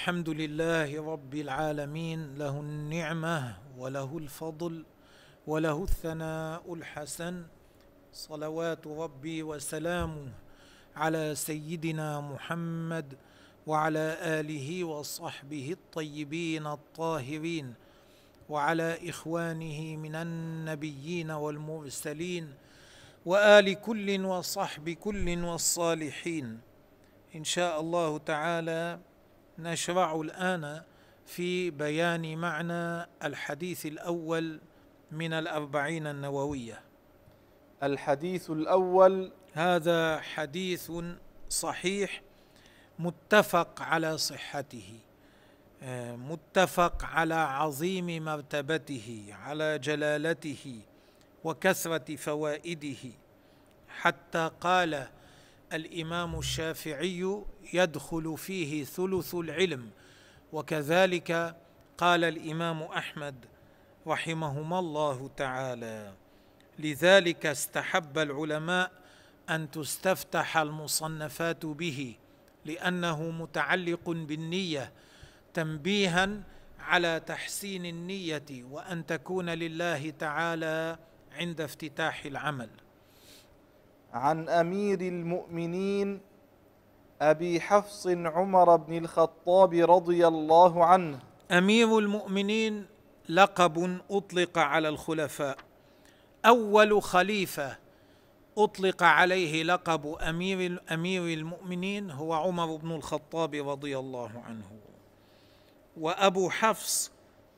الحمد 0.00 0.28
لله 0.28 1.12
رب 1.12 1.34
العالمين 1.34 2.34
له 2.34 2.60
النعمة 2.60 3.56
وله 3.78 4.18
الفضل 4.18 4.84
وله 5.46 5.82
الثناء 5.84 6.74
الحسن. 6.74 7.44
صلوات 8.12 8.86
ربي 8.86 9.42
وسلامه 9.42 10.28
على 10.96 11.34
سيدنا 11.34 12.20
محمد 12.20 13.14
وعلى 13.66 14.16
آله 14.40 14.84
وصحبه 14.84 15.72
الطيبين 15.72 16.66
الطاهرين 16.66 17.74
وعلى 18.48 19.10
إخوانه 19.10 19.96
من 19.96 20.14
النبيين 20.14 21.30
والمرسلين 21.30 22.54
وآل 23.26 23.80
كل 23.80 24.24
وصحب 24.24 24.90
كل 24.90 25.44
والصالحين 25.44 26.60
إن 27.36 27.44
شاء 27.44 27.80
الله 27.80 28.18
تعالى 28.18 29.09
نشرع 29.62 30.14
الآن 30.20 30.82
في 31.26 31.70
بيان 31.70 32.38
معنى 32.38 33.08
الحديث 33.24 33.86
الأول 33.86 34.60
من 35.12 35.32
الأربعين 35.32 36.06
النووية. 36.06 36.80
الحديث 37.82 38.50
الأول. 38.50 39.32
هذا 39.52 40.20
حديث 40.20 40.92
صحيح 41.48 42.22
متفق 42.98 43.82
على 43.82 44.18
صحته 44.18 44.98
متفق 46.16 47.04
على 47.04 47.34
عظيم 47.34 48.24
مرتبته 48.24 49.26
على 49.42 49.78
جلالته 49.78 50.80
وكثرة 51.44 52.16
فوائده. 52.16 53.10
حتى 53.88 54.50
قال 54.60 55.08
الإمام 55.72 56.38
الشافعي 56.38 57.42
يدخل 57.72 58.34
فيه 58.38 58.84
ثلث 58.84 59.34
العلم. 59.34 59.90
وكذلك 60.52 61.56
قال 61.98 62.24
الإمام 62.24 62.82
أحمد 62.82 63.34
رحمهما 64.06 64.78
الله 64.78 65.30
تعالى 65.36 66.12
لذلك 66.78 67.46
استحب 67.46 68.18
العلماء 68.18 68.92
أن 69.50 69.70
تستفتح 69.70 70.56
المصنفات 70.56 71.66
به 71.66 72.16
لأنه 72.64 73.30
متعلق 73.30 74.10
بالنية 74.10 74.92
تنبيها 75.54 76.42
على 76.80 77.20
تحسين 77.26 77.86
النية 77.86 78.46
وأن 78.50 79.06
تكون 79.06 79.50
لله 79.50 80.10
تعالى 80.10 80.98
عند 81.32 81.60
افتتاح 81.60 82.24
العمل. 82.24 82.70
عن 84.12 84.48
أمير 84.48 85.00
المؤمنين 85.00 86.20
أبي 87.20 87.60
حفص 87.60 88.06
عمر 88.06 88.76
بن 88.76 88.98
الخطاب 88.98 89.74
رضي 89.74 90.26
الله 90.26 90.84
عنه. 90.84 91.18
أمير 91.50 91.98
المؤمنين 91.98 92.86
لقب 93.28 94.00
أطلق 94.10 94.58
على 94.58 94.88
الخلفاء. 94.88 95.56
أول 96.46 97.02
خليفة 97.02 97.76
أطلق 98.58 99.02
عليه 99.02 99.62
لقب 99.62 100.06
أمير 100.06 100.82
أمير 100.92 101.38
المؤمنين 101.38 102.10
هو 102.10 102.32
عمر 102.32 102.76
بن 102.76 102.92
الخطاب 102.92 103.54
رضي 103.68 103.98
الله 103.98 104.42
عنه. 104.46 104.70
وأبو 105.96 106.50
حفص 106.50 107.12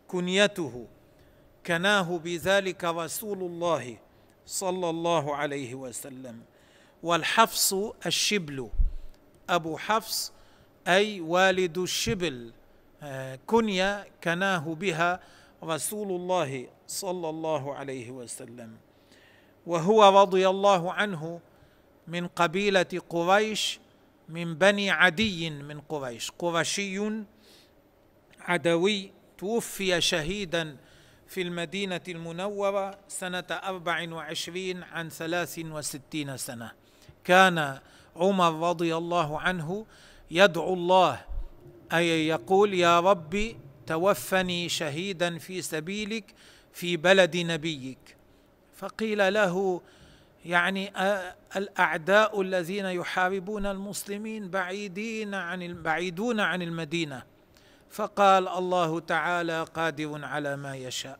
كنيته 0.08 0.86
كناه 1.66 2.18
بذلك 2.18 2.84
رسول 2.84 3.38
الله 3.38 3.96
صلى 4.46 4.90
الله 4.90 5.36
عليه 5.36 5.74
وسلم. 5.74 6.42
والحفص 7.02 7.74
الشبل. 8.06 8.70
أبو 9.48 9.76
حفص 9.76 10.32
أي 10.88 11.20
والد 11.20 11.78
الشبل. 11.78 12.52
آه، 13.02 13.38
كنيه 13.46 14.06
كناه 14.24 14.74
بها 14.74 15.20
رسول 15.64 16.08
الله 16.08 16.68
صلى 16.86 17.28
الله 17.28 17.74
عليه 17.74 18.10
وسلم. 18.10 18.76
وهو 19.66 20.22
رضي 20.22 20.48
الله 20.48 20.92
عنه 20.92 21.40
من 22.08 22.26
قبيلة 22.26 23.02
قريش 23.08 23.80
من 24.28 24.54
بني 24.54 24.90
عدي 24.90 25.50
من 25.50 25.80
قريش. 25.80 26.30
قرشي 26.30 27.10
عدوي 28.40 29.12
توفي 29.38 30.00
شهيدا 30.00 30.76
في 31.32 31.42
المدينة 31.42 32.00
المنورة 32.08 32.98
سنة 33.08 33.44
أربع 33.50 34.12
وعشرين 34.12 34.82
عن 34.82 35.08
ثلاث 35.08 35.58
وستين 35.58 36.36
سنة. 36.36 36.72
كان 37.24 37.78
عمر 38.16 38.68
رضي 38.68 38.96
الله 38.96 39.40
عنه 39.40 39.86
يدعو 40.30 40.74
الله 40.74 41.20
أي 41.92 42.26
يقول 42.26 42.74
يا 42.74 43.00
ربي 43.00 43.56
توفني 43.86 44.68
شهيدا 44.68 45.38
في 45.38 45.62
سبيلك 45.62 46.24
في 46.72 46.96
بلد 46.96 47.36
نبيك. 47.36 48.16
فقيل 48.76 49.34
له 49.34 49.80
يعني 50.44 50.92
الأعداء 51.56 52.40
الذين 52.40 52.86
يحاربون 52.86 53.66
المسلمين 53.66 54.50
بعيدين 54.50 55.34
عن 55.34 55.82
بعيدون 55.82 56.40
عن 56.40 56.62
المدينة. 56.62 57.22
فقال 57.92 58.48
الله 58.48 59.00
تعالى 59.00 59.58
قادر 59.64 60.24
على 60.24 60.56
ما 60.56 60.76
يشاء. 60.76 61.18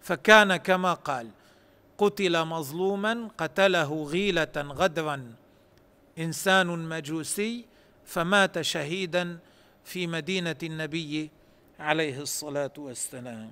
فكان 0.00 0.56
كما 0.56 0.94
قال 0.94 1.28
قتل 1.98 2.44
مظلوما 2.44 3.28
قتله 3.38 4.02
غيلة 4.04 4.56
غدرا 4.56 5.34
إنسان 6.18 6.88
مجوسي 6.88 7.64
فمات 8.04 8.60
شهيدا 8.60 9.38
في 9.84 10.06
مدينة 10.06 10.56
النبي 10.62 11.30
عليه 11.80 12.20
الصلاة 12.20 12.72
والسلام. 12.78 13.50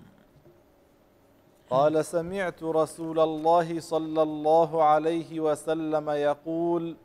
قال 1.71 2.05
سمعت 2.05 2.63
رسول 2.63 3.21
الله 3.21 3.81
صلى 3.81 4.23
الله 4.23 4.85
عليه 4.85 5.41
وسلم 5.41 6.11
يقول 6.11 6.97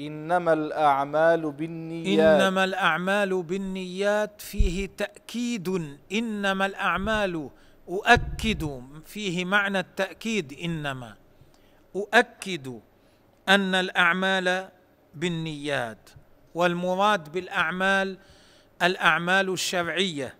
إنما 0.00 0.52
الأعمال 0.52 1.52
بالنيات. 1.52 2.42
إنما 2.42 2.64
الأعمال 2.64 3.42
بالنيات 3.42 4.40
فيه 4.40 4.86
تأكيد. 4.96 5.96
إنما 6.12 6.66
الأعمال 6.66 7.50
أؤكد 7.88 8.82
فيه 9.06 9.44
معنى 9.44 9.78
التأكيد. 9.80 10.52
إنما 10.52 11.14
أؤكد 11.96 12.80
أن 13.48 13.74
الأعمال 13.74 14.68
بالنيات 15.14 16.10
والمراد 16.54 17.32
بالأعمال 17.32 18.18
الأعمال 18.82 19.48
الشرعية 19.52 20.34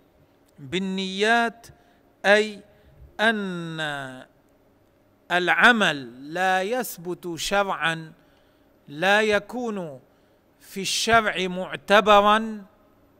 بالنيات 0.58 1.66
أي 2.26 2.62
أن 3.20 3.80
العمل 5.32 6.34
لا 6.34 6.62
يثبت 6.62 7.34
شرعا 7.36 8.12
لا 8.88 9.22
يكون 9.22 10.00
في 10.60 10.80
الشرع 10.80 11.46
معتبرا 11.46 12.64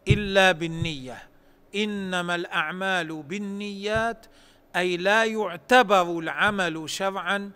إلا 0.09 0.53
بالنية. 0.53 1.29
إنما 1.75 2.35
الأعمال 2.35 3.23
بالنيات 3.23 4.27
أي 4.77 4.97
لا 4.97 5.25
يعتبر 5.25 6.19
العمل 6.19 6.91
شرعا 6.91 7.51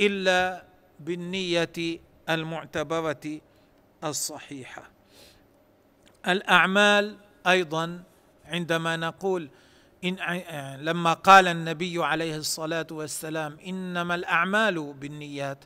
إلا 0.00 0.64
بالنية 1.00 2.00
المعتبرة 2.28 3.40
الصحيحة. 4.04 4.82
الأعمال 6.28 7.16
أيضا 7.46 8.02
عندما 8.44 8.96
نقول 8.96 9.48
إن 10.04 10.16
لما 10.80 11.12
قال 11.12 11.48
النبي 11.48 12.04
عليه 12.04 12.36
الصلاة 12.36 12.86
والسلام 12.90 13.58
إنما 13.66 14.14
الأعمال 14.14 14.92
بالنيات 14.92 15.58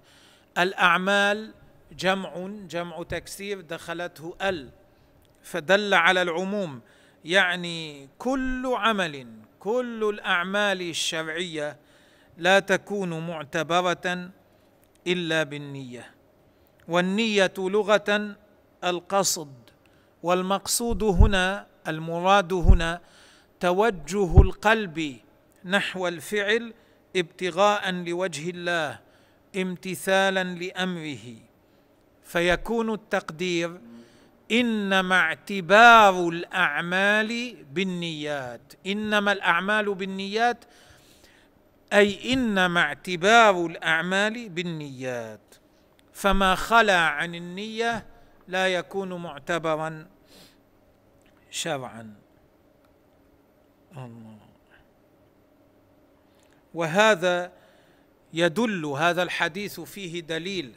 الأعمال 0.59 1.53
جمع 1.93 2.49
جمع 2.69 3.03
تكسير 3.03 3.61
دخلته 3.61 4.37
ال 4.43 4.71
فدل 5.43 5.95
على 5.95 6.23
العموم 6.23 6.81
يعني 7.25 8.09
كل 8.19 8.73
عمل 8.77 9.27
كل 9.61 10.11
الأعمال 10.15 10.91
الشرعية 10.91 11.77
لا 12.39 12.59
تكون 12.59 13.27
معتبرة 13.27 14.31
إلا 15.07 15.43
بالنية. 15.43 16.15
والنية 16.89 17.53
لغة 17.59 18.37
القصد 18.85 19.53
والمقصود 20.23 21.03
هنا 21.03 21.67
المراد 21.89 22.53
هنا 22.53 23.01
توجه 23.61 24.41
القلب 24.41 25.17
نحو 25.65 26.09
الفعل 26.09 26.75
ابتغاء 27.17 27.91
لوجه 27.91 28.51
الله 28.51 28.99
امتثالا 29.57 30.45
لأمره. 30.45 31.46
فيكون 32.27 32.95
التقدير 32.95 33.81
إنما 34.53 35.17
اعتبار 35.21 36.29
الأعمال 36.29 37.57
بالنيات. 37.73 38.73
إنما 38.87 39.33
الأعمال 39.33 39.95
بالنيات 39.95 40.65
أي 41.93 42.33
إنما 42.33 42.81
اعتبار 42.81 43.67
الأعمال 43.67 44.49
بالنيات. 44.49 45.55
فما 46.13 46.55
خلا 46.55 46.99
عن 46.99 47.35
النية 47.35 48.07
لا 48.49 48.69
يكون 48.69 49.23
معتبرا 49.23 50.07
شرعا. 51.51 52.15
الله. 53.97 54.39
وهذا 56.75 57.53
يدل 58.33 58.87
هذا 58.87 59.23
الحديث 59.23 59.81
فيه 59.81 60.21
دليل 60.21 60.73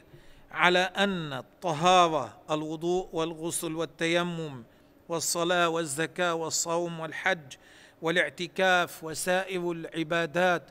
على 0.50 0.78
أن 0.78 1.32
الطهارة 1.32 2.38
الوضوء 2.50 3.08
والغسل 3.12 3.76
والتيمم 3.76 4.64
والصلاة 5.08 5.68
والزكاة 5.68 6.34
والصوم 6.34 7.00
والحج 7.00 7.54
والاعتكاف 8.02 9.04
وسائر 9.04 9.72
العبادات 9.72 10.62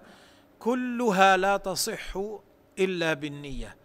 كلها 0.59 1.37
لا 1.37 1.57
تصح 1.57 2.17
إلا 2.79 3.13
بالنية. 3.13 3.75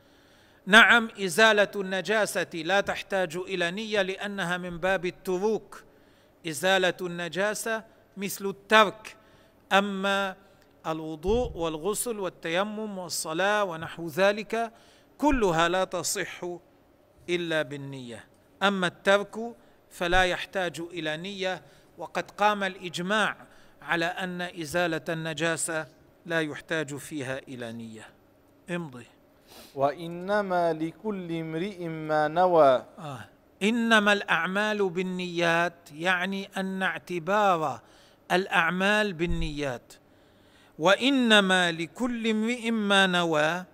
نعم 0.67 1.09
إزالة 1.25 1.71
النجاسة 1.77 2.47
لا 2.55 2.81
تحتاج 2.81 3.37
إلى 3.37 3.71
نية 3.71 4.03
لأنها 4.03 4.57
من 4.57 4.79
باب 4.79 5.07
التروك. 5.07 5.85
إزالة 6.49 6.95
النجاسة 7.01 7.85
مثل 8.17 8.47
الترك. 8.47 9.17
أما 9.73 10.37
الوضوء 10.87 11.57
والغسل 11.57 12.19
والتيمم 12.19 12.99
والصلاة 12.99 13.65
ونحو 13.65 14.09
ذلك 14.09 14.73
كلها 15.25 15.69
لا 15.69 15.85
تصح 15.85 16.45
إلا 17.29 17.63
بالنية. 17.63 18.25
أما 18.63 18.87
الترك 18.87 19.37
فلا 19.91 20.25
يحتاج 20.25 20.81
إلى 20.81 21.17
نية 21.17 21.63
وقد 21.99 22.31
قام 22.31 22.65
الإجماع 22.65 23.37
على 23.83 24.05
أن 24.05 24.41
إزالة 24.41 25.01
النجاسة 25.09 25.87
لا 26.27 26.41
يحتاج 26.41 26.97
فيها 26.97 27.39
إلى 27.39 27.73
نية. 27.73 28.09
امضي. 28.71 29.07
وإنما 29.75 30.73
لكل 30.73 31.33
امرئ 31.33 31.89
ما 31.89 32.29
نوى. 32.29 32.85
آه. 32.99 33.25
إنما 33.63 34.13
الأعمال 34.13 34.89
بالنيات 34.91 35.93
يعني 35.95 36.49
أن 36.57 36.83
اعتبار 36.83 37.81
الأعمال 38.33 39.13
بالنيات. 39.13 39.93
وإنما 40.79 41.73
لكل 41.73 42.27
امرئ 42.31 42.71
ما 42.71 43.07
نوى 43.07 43.65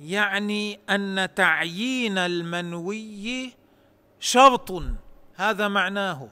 يعني 0.00 0.80
أن 0.90 1.28
تعيين 1.34 2.18
المنوي 2.18 3.52
شرط 4.20 4.82
هذا 5.34 5.68
معناه. 5.68 6.28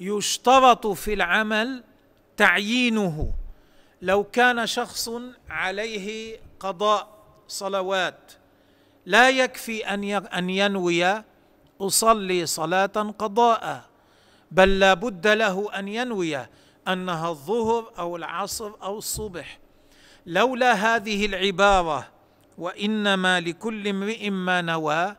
يشترط 0.00 0.86
في 0.86 1.12
العمل 1.12 1.84
تعيينه. 2.36 3.32
لو 4.02 4.24
كان 4.24 4.66
شخص 4.66 5.10
عليه 5.50 6.38
قضاء 6.60 7.20
صلوات 7.48 8.32
لا 9.06 9.30
يكفي 9.30 9.86
أن 9.86 10.04
أن 10.26 10.50
ينوي 10.50 11.22
أصلي 11.80 12.46
صلاة 12.46 13.14
قضاء 13.18 13.84
بل 14.50 14.78
لا 14.78 14.94
بد 14.94 15.26
له 15.26 15.78
أن 15.78 15.88
ينوي 15.88 16.46
أنها 16.88 17.28
الظهر 17.28 17.92
أو 17.98 18.16
العصر 18.16 18.72
أو 18.82 18.98
الصبح. 18.98 19.58
لولا 20.26 20.72
هذه 20.72 21.26
العبارة 21.26 22.08
وإنما 22.60 23.40
لكل 23.40 23.88
امرئ 23.88 24.30
ما 24.30 24.60
نوى 24.60 25.16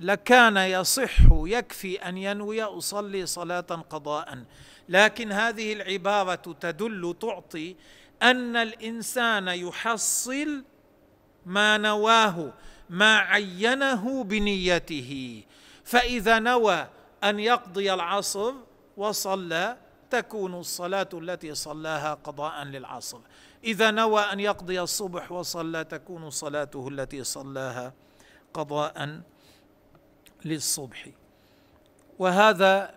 لكان 0.00 0.56
يصح 0.56 1.18
يكفي 1.30 1.96
أن 1.96 2.18
ينوي 2.18 2.62
أصلي 2.62 3.26
صلاة 3.26 3.60
قضاء. 3.90 4.44
لكن 4.88 5.32
هذه 5.32 5.72
العبارة 5.72 6.56
تدل 6.60 7.16
تعطي 7.20 7.76
أن 8.22 8.56
الإنسان 8.56 9.48
يحصل 9.48 10.64
ما 11.46 11.78
نواه 11.78 12.52
ما 12.90 13.16
عينه 13.16 14.24
بنيته. 14.24 15.42
فإذا 15.84 16.38
نوى 16.38 16.86
أن 17.24 17.40
يقضي 17.40 17.94
العصر 17.94 18.54
وصلى 18.96 19.76
تكون 20.10 20.54
الصلاة 20.54 21.08
التي 21.12 21.54
صلاها 21.54 22.14
قضاء 22.14 22.64
للعصر. 22.64 23.18
إذا 23.66 23.90
نوى 23.90 24.20
أن 24.20 24.40
يقضي 24.40 24.80
الصبح 24.80 25.32
وصلى 25.32 25.84
تكون 25.84 26.30
صلاته 26.30 26.88
التي 26.88 27.24
صلاها 27.24 27.94
قضاء 28.54 29.20
للصبح. 30.44 31.08
وهذا 32.18 32.94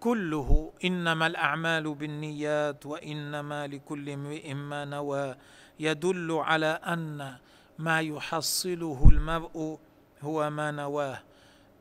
كله 0.00 0.72
إنما 0.84 1.26
الأعمال 1.26 1.94
بالنيات 1.94 2.86
وإنما 2.86 3.66
لكل 3.66 4.10
امرئ 4.10 4.54
ما 4.54 4.84
نوى. 4.84 5.34
يدل 5.80 6.32
على 6.32 6.66
أن 6.66 7.36
ما 7.78 8.00
يحصله 8.00 9.08
المرء 9.12 9.78
هو 10.22 10.50
ما 10.50 10.70
نواه. 10.70 11.22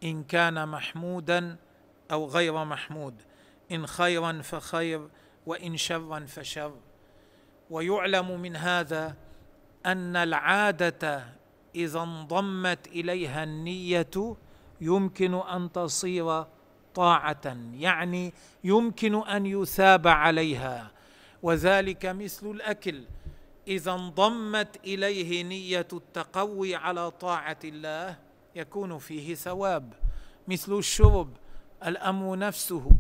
إن 0.03 0.23
كان 0.23 0.67
محمودا 0.67 1.57
أو 2.11 2.25
غير 2.25 2.63
محمود. 2.63 3.21
إن 3.71 3.87
خيرا 3.87 4.41
فخير 4.41 5.09
وإن 5.45 5.77
شرا 5.77 6.25
فشر. 6.25 6.73
ويعلم 7.69 8.41
من 8.41 8.55
هذا 8.55 9.15
أن 9.85 10.15
العادة 10.15 11.25
إذا 11.75 11.99
انضمت 11.99 12.87
إليها 12.87 13.43
النية 13.43 14.35
يمكن 14.81 15.33
أن 15.33 15.71
تصير 15.71 16.45
طاعة 16.95 17.57
يعني 17.73 18.33
يمكن 18.63 19.15
أن 19.27 19.45
يثاب 19.45 20.07
عليها. 20.07 20.91
وذلك 21.43 22.05
مثل 22.05 22.51
الأكل. 22.51 23.03
إذا 23.67 23.91
انضمت 23.91 24.79
إليه 24.83 25.43
نية 25.43 25.87
التقوي 25.93 26.75
على 26.75 27.11
طاعة 27.11 27.59
الله 27.63 28.17
يكون 28.55 28.97
فيه 28.97 29.35
ثواب. 29.35 29.93
مثل 30.47 30.77
الشرب 30.77 31.37
الأمر 31.85 32.37
نفسه. 32.37 32.91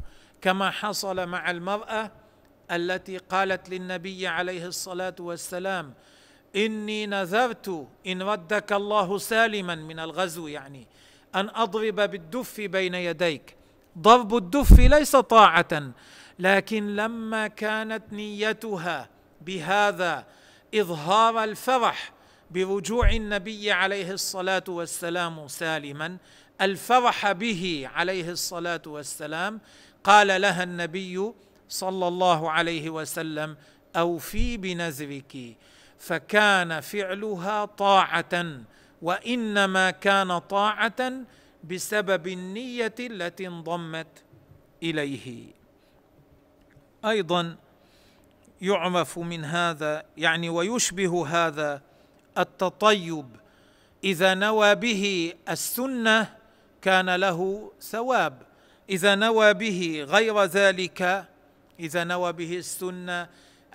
كما 0.41 0.71
حصل 0.71 1.27
مع 1.27 1.51
المرأة 1.51 2.11
التي 2.71 3.17
قالت 3.17 3.69
للنبي 3.69 4.27
عليه 4.27 4.65
الصلاة 4.65 5.15
والسلام 5.19 5.93
إني 6.55 7.05
نذرت 7.05 7.87
إن 8.07 8.21
ردك 8.21 8.73
الله 8.73 9.17
سالما 9.17 9.75
من 9.75 9.99
الغزو. 9.99 10.47
يعني 10.47 10.87
أن 11.35 11.49
أضرب 11.49 11.95
بالدف 11.95 12.61
بين 12.61 12.95
يديك. 12.95 13.55
ضرب 13.97 14.35
الدف 14.35 14.79
ليس 14.79 15.15
طاعة 15.15 15.91
لكن 16.39 16.95
لما 16.95 17.47
كانت 17.47 18.03
نيتها 18.11 19.09
بهذا 19.41 20.25
إظهار 20.75 21.43
الفرح 21.43 22.13
برجوع 22.51 23.09
النبي 23.09 23.71
عليه 23.71 24.11
الصلاة 24.11 24.63
والسلام 24.67 25.47
سالما 25.47 26.17
الفرح 26.61 27.31
به 27.31 27.89
عليه 27.95 28.29
الصلاة 28.29 28.81
والسلام 28.87 29.61
قال 30.03 30.41
لها 30.41 30.63
النبي 30.63 31.31
صلى 31.69 32.07
الله 32.07 32.51
عليه 32.51 32.89
وسلم 32.89 33.57
اوفي 33.95 34.57
بنذرك 34.57 35.55
فكان 35.99 36.79
فعلها 36.79 37.65
طاعة 37.65 38.61
وإنما 39.01 39.91
كان 39.91 40.37
طاعة 40.37 41.13
بسبب 41.63 42.27
النية 42.27 42.95
التي 42.99 43.47
انضمت 43.47 44.07
إليه. 44.83 45.47
أيضا 47.05 47.55
يعرف 48.61 49.19
من 49.19 49.45
هذا 49.45 50.05
يعني 50.17 50.49
ويشبه 50.49 51.27
هذا 51.27 51.81
التطيب. 52.37 53.25
إذا 54.03 54.33
نوى 54.33 54.75
به 54.75 55.33
السنة 55.49 56.35
كان 56.81 57.15
له 57.15 57.71
ثواب. 57.81 58.41
إذا 58.89 59.15
نوى 59.15 59.53
به 59.53 60.05
غير 60.09 60.43
ذلك 60.43 61.25
إذا 61.79 62.03
نوى 62.03 62.33
به 62.33 62.57
السنة 62.57 63.29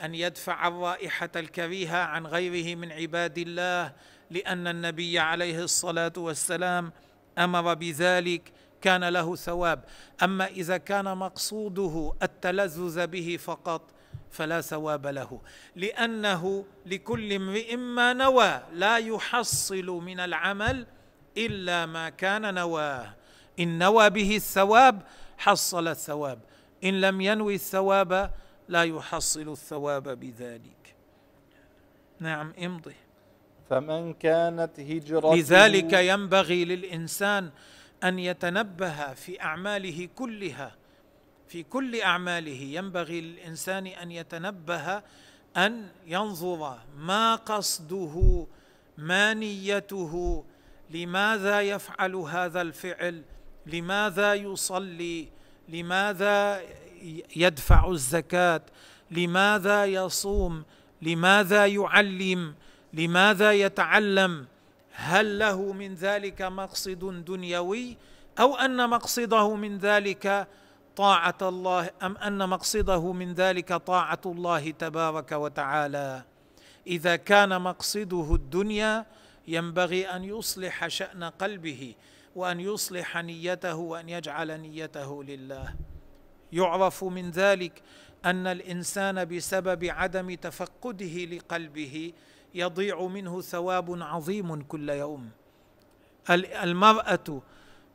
أن 0.05 0.15
يدفع 0.15 0.69
الرائحة 0.69 1.31
الكريهة 1.37 1.99
عن 1.99 2.27
غيره 2.27 2.75
من 2.75 2.93
عباد 2.93 3.39
الله 3.39 3.93
لأن 4.31 4.67
النبي 4.67 5.19
عليه 5.19 5.65
الصلاة 5.65 6.13
والسلام 6.17 6.93
أمر 7.39 7.75
بذلك 7.75 8.53
كان 8.83 9.05
له 9.05 9.37
ثواب. 9.37 9.85
أما 10.23 10.47
إذا 10.47 10.77
كان 10.77 11.17
مقصوده 11.17 12.13
التلذذ 12.23 13.07
به 13.07 13.37
فقط 13.37 13.83
فلا 14.31 14.61
ثواب 14.61 15.07
له 15.07 15.41
لأنه 15.77 16.65
لكل 16.87 17.33
امرئ 17.33 17.77
ما 17.77 18.13
نوى 18.13 18.63
لا 18.73 18.97
يحصل 18.97 19.87
من 19.87 20.21
العمل 20.21 20.87
إلا 21.37 21.87
ما 21.87 22.09
كان 22.09 22.55
نواه. 22.55 23.15
إن 23.61 23.79
نوى 23.79 24.11
به 24.11 24.37
الثواب 24.37 25.03
حصل 25.39 25.89
الثواب. 25.89 26.39
إن 26.85 27.01
لم 27.01 27.21
ينوي 27.21 27.55
الثواب 27.55 28.31
لا 28.69 28.85
يحصل 28.85 29.53
الثواب 29.53 30.09
بذلك. 30.21 30.95
نعم 32.21 32.53
امضي. 32.65 32.95
فمن 33.71 34.15
كانت 34.15 34.81
هجرته 34.81 35.35
لذلك 35.37 35.93
ينبغي 35.93 36.65
للإنسان 36.65 37.51
أن 38.05 38.19
يتنبه 38.19 39.15
في 39.15 39.43
أعماله 39.43 40.09
كلها 40.15 40.77
في 41.49 41.63
كل 41.63 42.01
أعماله. 42.01 42.61
ينبغي 42.63 43.21
للإنسان 43.21 43.87
أن 43.87 44.11
يتنبه 44.13 45.03
أن 45.57 45.89
ينظر 46.07 46.79
ما 46.97 47.35
قصده 47.35 48.47
ما 48.99 49.35
نيته 49.35 50.45
لماذا 50.91 51.61
يفعل 51.61 52.15
هذا 52.15 52.61
الفعل 52.61 53.23
لماذا 53.67 54.35
يصلي 54.35 55.29
لماذا 55.71 56.61
يدفع 57.37 57.91
الزكاة؟ 57.91 58.63
لماذا 59.11 59.85
يصوم؟ 59.85 60.65
لماذا 61.03 61.67
يعلم؟ 61.67 62.55
لماذا 62.93 63.53
يتعلم؟ 63.53 64.47
هل 64.93 65.39
له 65.39 65.73
من 65.73 65.95
ذلك 65.95 66.43
مقصد 66.43 67.25
دنيوي؟ 67.25 67.97
أو 68.41 68.57
أن 68.57 68.91
مقصده 68.91 69.55
من 69.55 69.79
ذلك 69.79 70.49
طاعة 70.97 71.39
الله؟ 71.43 71.91
أم 72.03 72.17
أن 72.17 72.49
مقصده 72.49 73.13
من 73.13 73.35
ذلك 73.35 73.73
طاعة 73.73 74.21
الله 74.27 74.71
تبارك 74.71 75.33
وتعالى؟ 75.33 76.23
إذا 76.87 77.17
كان 77.17 77.61
مقصده 77.63 78.35
الدنيا 78.35 79.07
ينبغي 79.49 80.07
أن 80.07 80.25
يصلح 80.25 80.89
شأن 80.89 81.25
قلبه. 81.25 81.95
وأن 82.37 82.61
يصلح 82.61 83.17
نيته 83.17 83.77
وأن 83.77 84.09
يجعل 84.09 84.61
نيته 84.61 85.25
لله. 85.25 85.75
يعرف 86.53 87.05
من 87.05 87.31
ذلك 87.31 87.83
أن 88.25 88.47
الإنسان 88.47 89.25
بسبب 89.25 89.85
عدم 89.85 90.35
تفقده 90.35 91.25
لقلبه 91.25 92.13
يضيع 92.55 93.03
منه 93.07 93.41
ثواب 93.41 94.03
عظيم 94.03 94.63
كل 94.63 94.89
يوم. 94.89 95.31
المرأة 96.63 97.43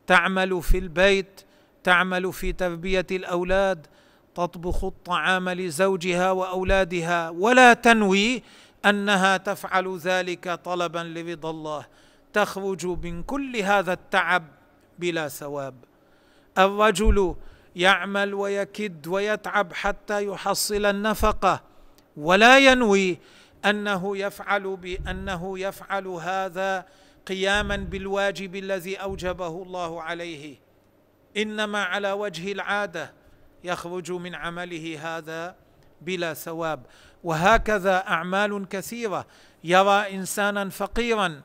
تعمل 0.07 0.61
في 0.61 0.77
البيت 0.77 1.41
تعمل 1.83 2.33
في 2.33 2.53
تربية 2.53 3.07
الأولاد 3.11 3.87
تطبخ 4.35 4.83
الطعام 4.83 5.49
لزوجها 5.49 6.31
وأولادها 6.31 7.29
ولا 7.29 7.73
تنوي 7.73 8.43
أنها 8.85 9.37
تفعل 9.37 9.97
ذلك 9.97 10.49
طلبا 10.49 10.99
لرضا 10.99 11.49
الله. 11.49 11.85
تخرج 12.35 12.85
من 12.85 13.23
كل 13.23 13.57
هذا 13.57 13.93
التعب 13.93 14.43
بلا 14.99 15.27
ثواب. 15.27 15.75
الرجل 16.57 17.35
يعمل 17.75 18.33
ويكد 18.33 19.07
ويتعب 19.07 19.73
حتى 19.73 20.25
يحصل 20.25 20.85
النفقة 20.85 21.63
ولا 22.17 22.59
ينوي 22.59 23.19
أنه 23.65 24.17
يفعل 24.17 24.75
بأنه 24.77 25.59
يفعل 25.59 26.07
هذا 26.07 26.85
قياما 27.27 27.77
بالواجب 27.77 28.55
الذي 28.55 28.95
أوجبه 28.95 29.63
الله 29.63 30.01
عليه. 30.01 30.57
إنما 31.37 31.83
على 31.83 32.11
وجه 32.11 32.51
العادة 32.51 33.13
يخرج 33.63 34.11
من 34.11 34.35
عمله 34.35 34.99
هذا 35.01 35.55
بلا 36.01 36.33
ثواب. 36.33 36.85
وهكذا 37.23 38.07
أعمال 38.07 38.67
كثيرة 38.69 39.25
يرى 39.63 40.15
إنسانا 40.15 40.69
فقيرا 40.69 41.41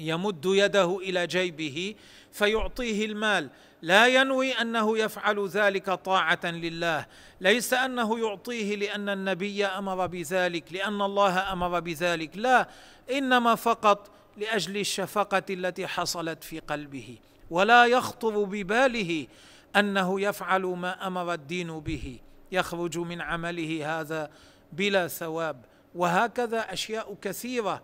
يمد 0.00 0.44
يده 0.46 0.98
إلى 0.98 1.26
جيبه 1.26 1.94
فيعطيه 2.32 3.06
المال. 3.06 3.50
لا 3.82 4.06
ينوي 4.06 4.52
أنه 4.52 4.98
يفعل 4.98 5.48
ذلك 5.48 5.90
طاعة 5.90 6.40
لله. 6.44 7.06
ليس 7.40 7.72
أنه 7.74 8.18
يعطيه 8.18 8.76
لأن 8.76 9.08
النبي 9.08 9.66
أمر 9.66 10.06
بذلك 10.06 10.72
لأن 10.72 11.02
الله 11.02 11.52
أمر 11.52 11.80
بذلك. 11.80 12.36
لا 12.36 12.68
إنما 13.12 13.54
فقط 13.54 14.10
لأجل 14.36 14.76
الشفقة 14.76 15.42
التي 15.50 15.86
حصلت 15.86 16.44
في 16.44 16.58
قلبه. 16.58 17.18
ولا 17.50 17.86
يخطر 17.86 18.44
بباله 18.44 19.26
أنه 19.76 20.20
يفعل 20.20 20.62
ما 20.62 21.06
أمر 21.06 21.32
الدين 21.32 21.80
به. 21.80 22.18
يخرج 22.52 22.98
من 22.98 23.20
عمله 23.20 24.00
هذا 24.00 24.30
بلا 24.72 25.08
ثواب. 25.08 25.64
وهكذا 25.94 26.72
أشياء 26.72 27.16
كثيرة 27.22 27.82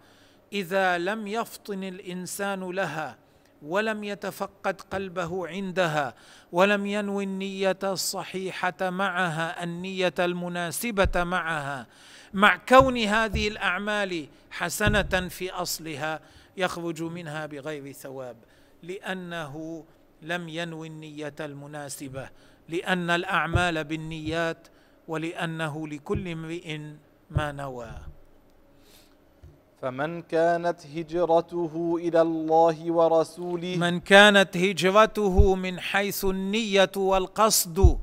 إذا 0.53 0.99
لم 0.99 1.27
يفطن 1.27 1.85
الإنسان 1.85 2.71
لها 2.71 3.17
ولم 3.63 4.05
يتفقد 4.05 4.81
قلبه 4.81 5.49
عندها 5.49 6.15
ولم 6.53 6.87
ينوي 6.87 7.25
النية 7.25 7.79
الصحيحة 7.85 8.91
معها 8.91 9.65
النية 9.65 10.15
المناسبة 10.19 11.25
معها 11.25 11.87
مع 12.35 12.57
كون 12.57 12.99
هذه 12.99 13.49
الأعمال 13.49 14.27
حسنة 14.51 15.29
في 15.29 15.51
أصلها 15.51 16.21
يخرج 16.57 17.03
منها 17.03 17.47
بغير 17.47 17.93
ثواب 17.93 18.37
لأنه 18.83 19.85
لم 20.23 20.49
ينوي 20.49 20.89
النية 20.89 21.35
المناسبة 21.41 22.29
لأن 22.69 23.11
الأعمال 23.11 23.85
بالنيات 23.85 24.69
ولأنه 25.09 25.89
لكل 25.89 26.29
امرئ 26.29 26.79
ما 27.31 27.53
نوى 27.53 27.91
فمن 29.87 30.23
كانت 30.23 30.81
هجرته 30.97 31.99
إلى 32.05 32.21
الله 32.23 32.93
ورسوله 32.93 33.77
من 33.77 34.01
كانت 34.01 34.57
هجرته 34.57 35.55
من 35.55 35.81
حيث 35.81 36.25
النية 36.25 36.91
والقصد 36.97 37.99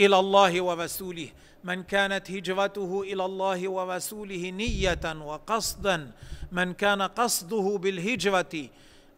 إلى 0.00 0.18
الله 0.18 0.62
ورسوله. 0.62 1.28
من 1.64 1.82
كانت 1.82 2.30
هجرته 2.30 3.02
إلى 3.02 3.24
الله 3.24 3.68
ورسوله 3.68 4.50
نية 4.50 5.06
وقصدا. 5.26 6.10
من 6.52 6.72
كان 6.72 7.02
قصده 7.02 7.78
بالهجرة 7.82 8.54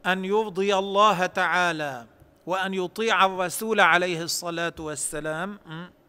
أن 0.06 0.24
يرضي 0.24 0.74
الله 0.74 1.26
تعالى 1.26 2.06
وأن 2.46 2.74
يطيع 2.74 3.26
الرسول 3.26 3.80
عليه 3.80 4.22
الصلاة 4.22 4.78
والسلام. 4.78 5.58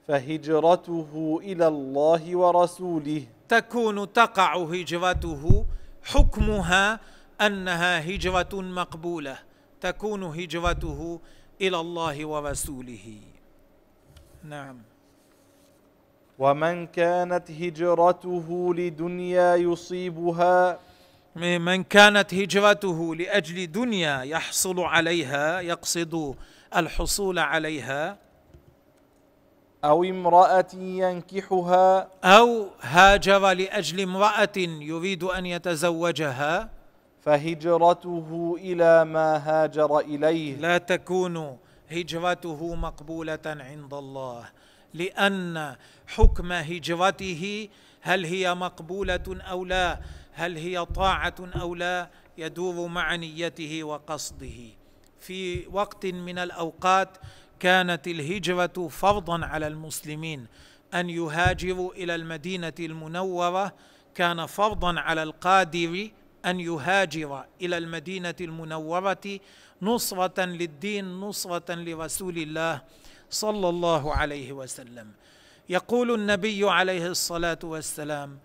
فهجرته 0.07 1.39
إلى 1.43 1.67
الله 1.67 2.35
ورسوله. 2.35 3.23
تكون 3.49 4.13
تقع 4.13 4.57
هجرته 4.57 5.65
حكمها 6.03 6.99
أنها 7.41 7.99
هجرة 7.99 8.49
مقبولة 8.53 9.37
تكون 9.81 10.23
هجرته 10.23 11.19
إلى 11.61 11.79
الله 11.79 12.25
ورسوله. 12.25 13.19
نعم. 14.43 14.81
ومن 16.39 16.87
كانت 16.87 17.51
هجرته 17.51 18.73
لدنيا 18.75 19.55
يصيبها. 19.55 20.79
من 21.35 21.83
كانت 21.83 22.33
هجرته 22.33 23.15
لأجل 23.15 23.71
دنيا 23.71 24.23
يحصل 24.23 24.79
عليها 24.79 25.61
يقصد 25.61 26.35
الحصول 26.75 27.39
عليها. 27.39 28.17
أو 29.83 30.03
امرأة 30.03 30.67
ينكحها. 30.75 32.07
أو 32.23 32.67
هاجر 32.81 33.51
لأجل 33.51 34.01
امرأة 34.01 34.57
يريد 34.57 35.23
أن 35.23 35.45
يتزوجها. 35.45 36.69
فهجرته 37.21 38.55
إلى 38.59 39.05
ما 39.05 39.37
هاجر 39.37 39.99
إليه. 39.99 40.55
لا 40.55 40.77
تكون 40.77 41.57
هجرته 41.91 42.75
مقبولة 42.75 43.39
عند 43.45 43.93
الله. 43.93 44.49
لأن 44.93 45.75
حكم 46.07 46.51
هجرته 46.51 47.69
هل 48.01 48.25
هي 48.25 48.55
مقبولة 48.55 49.23
أو 49.29 49.65
لا 49.65 49.99
هل 50.33 50.57
هي 50.57 50.85
طاعة 50.85 51.35
أو 51.61 51.75
لا 51.75 52.09
يدور 52.37 52.87
مع 52.87 53.15
نيته 53.15 53.83
وقصده. 53.83 54.59
في 55.19 55.67
وقت 55.67 56.05
من 56.05 56.37
الأوقات 56.37 57.17
كانت 57.59 58.07
الهجرة 58.07 58.87
فرضا 58.87 59.45
على 59.45 59.67
المسلمين. 59.67 60.47
أن 60.93 61.09
يهاجروا 61.09 61.93
إلى 61.93 62.15
المدينة 62.15 62.73
المنورة 62.79 63.73
كان 64.15 64.45
فرضا 64.45 64.99
على 64.99 65.23
القادر 65.23 66.09
أن 66.45 66.59
يهاجر 66.59 67.45
إلى 67.61 67.77
المدينة 67.77 68.35
المنورة 68.41 69.39
نصرة 69.81 70.45
للدين 70.45 71.19
نصرة 71.19 71.75
لرسول 71.75 72.37
الله 72.37 72.81
صلى 73.29 73.69
الله 73.69 74.13
عليه 74.13 74.51
وسلم. 74.51 75.11
يقول 75.69 76.11
النبي 76.11 76.69
عليه 76.69 77.07
الصلاة 77.07 77.59
والسلام 77.63 78.39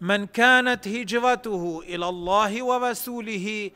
من 0.00 0.26
كانت 0.26 0.88
هجرته 0.88 1.82
إلى 1.86 2.08
الله 2.08 2.62
ورسوله 2.62 3.70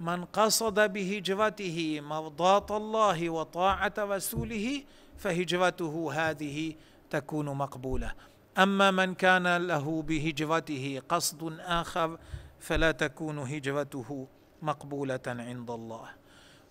من 0.00 0.24
قصد 0.24 0.92
بهجرته 0.92 2.00
مرضاه 2.00 2.66
الله 2.70 3.30
وطاعة 3.30 3.94
رسوله 3.98 4.82
فهجرته 5.16 6.12
هذه 6.12 6.74
تكون 7.10 7.46
مقبولة. 7.46 8.14
أما 8.58 8.90
من 8.90 9.14
كان 9.14 9.56
له 9.56 10.02
بهجرته 10.02 11.02
قصد 11.08 11.60
آخر 11.60 12.18
فلا 12.60 12.92
تكون 12.92 13.38
هجرته 13.38 14.28
مقبولة 14.62 15.20
عند 15.26 15.70
الله. 15.70 16.08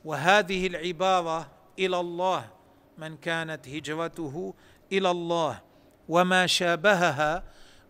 وهذه 0.05 0.67
العبارة 0.67 1.48
إلى 1.79 2.00
الله 2.00 2.50
من 2.98 3.17
كانت 3.17 3.67
هجرته 3.67 4.53
إلى 4.91 5.12
الله 5.12 5.62
وما 6.10 6.48
شابهها 6.48 7.44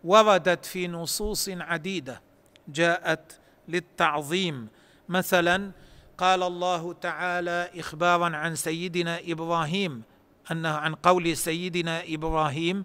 وردت 0.04 0.64
في 0.64 0.88
نصوص 0.88 1.48
عديدة 1.48 2.22
جاءت 2.68 3.40
للتعظيم 3.68 4.68
مثلا 5.08 5.72
قال 6.18 6.42
الله 6.42 6.92
تعالى 6.92 7.70
إخبارا 7.76 8.36
عن 8.36 8.54
سيدنا 8.54 9.20
إبراهيم 9.26 10.02
أنه 10.50 10.68
عن 10.68 10.94
قول 10.94 11.36
سيدنا 11.36 12.02
إبراهيم 12.08 12.84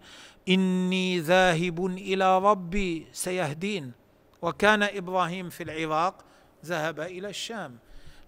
إني 0.49 1.19
ذاهب 1.19 1.85
إلى 1.85 2.39
ربي 2.39 3.07
سيهدين. 3.13 3.91
وكان 4.41 4.83
إبراهيم 4.83 5.49
في 5.49 5.63
العراق 5.63 6.15
ذهب 6.65 6.99
إلى 6.99 7.29
الشام. 7.29 7.77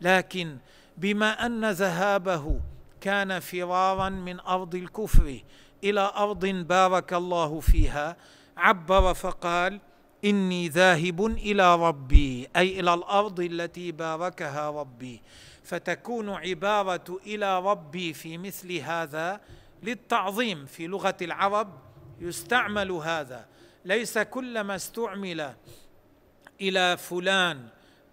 لكن 0.01 0.57
بما 0.97 1.45
أن 1.45 1.71
ذهابه 1.71 2.59
كان 3.01 3.39
فرارا 3.39 4.09
من 4.09 4.39
أرض 4.39 4.75
الكفر 4.75 5.39
إلى 5.83 6.11
أرض 6.15 6.45
بارك 6.45 7.13
الله 7.13 7.59
فيها 7.59 8.17
عبر 8.57 9.13
فقال 9.13 9.79
إني 10.25 10.69
ذاهب 10.69 11.25
إلى 11.25 11.75
ربي 11.75 12.47
أي 12.55 12.79
إلى 12.79 12.93
الأرض 12.93 13.39
التي 13.39 13.91
باركها 13.91 14.69
ربي. 14.69 15.21
فتكون 15.63 16.29
عبارة 16.29 17.19
إلى 17.25 17.59
ربي 17.59 18.13
في 18.13 18.37
مثل 18.37 18.73
هذا 18.73 19.41
للتعظيم. 19.83 20.65
في 20.65 20.87
لغة 20.87 21.17
العرب 21.21 21.79
يستعمل 22.19 22.91
هذا. 22.91 23.45
ليس 23.85 24.17
كلما 24.17 24.75
استعمل 24.75 25.53
إلى 26.61 26.97
فلان 26.97 27.67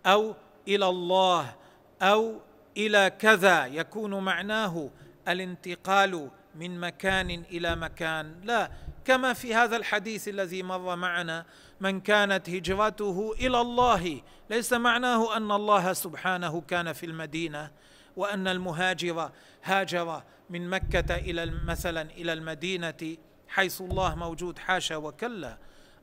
أو 0.07 0.35
إلى 0.69 0.89
الله 0.89 1.55
أو 2.03 2.41
إلى 2.77 3.13
كذا 3.19 3.67
يكون 3.67 4.25
معناه 4.25 4.91
الانتقال 5.29 6.31
من 6.55 6.81
مكان 6.81 7.31
إلى 7.31 7.77
مكان. 7.77 8.41
لا 8.45 8.71
كما 9.05 9.33
في 9.33 9.55
هذا 9.55 9.77
الحديث 9.77 10.29
الذي 10.29 10.63
مر 10.63 10.97
معنا 10.97 11.45
من 11.81 12.01
كانت 12.01 12.51
هجرته 12.51 13.35
إلى 13.41 13.61
الله 13.61 14.21
ليس 14.51 14.73
معناه 14.73 15.37
أن 15.37 15.53
الله 15.53 15.93
سبحانه 15.93 16.61
كان 16.61 16.93
في 16.93 17.07
المدينة 17.07 17.71
وأن 18.17 18.49
المهاجر 18.49 19.31
هاجر 19.63 20.23
من 20.51 20.71
مكة 20.71 21.15
إلى 21.15 21.53
مثلا 21.67 22.03
إلى 22.03 22.33
المدينة 22.33 23.17
حيث 23.49 23.81
الله 23.81 24.15
موجود 24.15 24.59
حاشا 24.59 24.97
وكلا. 24.97 25.59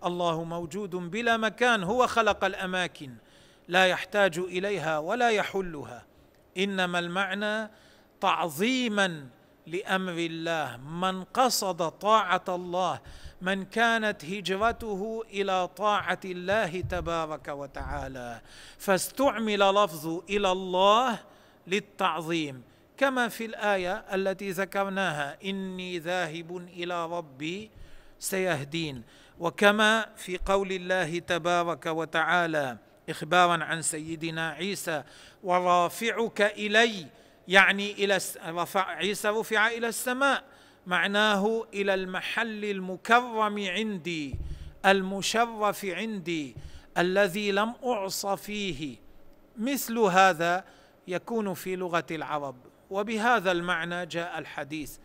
الله 0.06 0.44
موجود 0.44 0.90
بلا 0.90 1.38
مكان 1.38 1.84
هو 1.84 2.08
خلق 2.08 2.44
الأماكن 2.46 3.14
لا 3.68 3.86
يحتاج 3.86 4.40
إليها 4.40 5.00
ولا 5.00 5.30
يحلها. 5.30 6.06
إنما 6.58 7.00
المعنى 7.00 7.72
تعظيما 8.22 9.28
لأمر 9.68 10.14
الله. 10.18 10.78
من 10.78 11.24
قصد 11.24 11.90
طاعة 11.90 12.44
الله 12.50 13.00
من 13.42 13.66
كانت 13.66 14.26
هجرته 14.26 15.24
إلى 15.30 15.68
طاعة 15.68 16.20
الله 16.26 16.82
تبارك 16.82 17.48
وتعالى. 17.48 18.42
فاستعمل 18.78 19.60
لفظ 19.60 20.22
إلى 20.30 20.52
الله 20.52 21.20
للتعظيم. 21.68 22.64
كما 22.98 23.28
في 23.28 23.46
الآية 23.46 24.06
التي 24.14 24.52
ذكرناها 24.52 25.38
إني 25.46 26.00
ذاهب 26.00 26.58
إلى 26.58 27.06
ربي 27.06 27.72
سيهدين. 28.20 29.04
وكما 29.40 30.06
في 30.16 30.38
قول 30.38 30.72
الله 30.72 31.20
تبارك 31.20 31.86
وتعالى 31.86 32.78
إخبارا 33.10 33.64
عن 33.64 33.82
سيدنا 33.82 34.50
عيسى 34.50 35.04
ورافعك 35.44 36.42
إلي 36.42 37.06
يعني 37.48 37.92
إلى 37.92 38.20
رفع 38.48 38.88
عيسى 38.88 39.30
رفع 39.30 39.68
إلى 39.68 39.88
السماء. 39.88 40.44
معناه 40.88 41.68
إلى 41.74 41.94
المحل 41.94 42.66
المكرم 42.66 43.68
عندي 43.68 44.36
المشرف 44.86 45.86
عندي 45.86 46.56
الذي 46.98 47.52
لم 47.52 47.74
أعص 47.86 48.26
فيه. 48.26 48.96
مثل 49.58 49.98
هذا 50.00 50.66
يكون 51.08 51.54
في 51.54 51.76
لغة 51.76 52.06
العرب. 52.12 52.56
وبهذا 52.90 53.52
المعنى 53.52 54.06
جاء 54.06 54.40
الحديث 54.40 54.98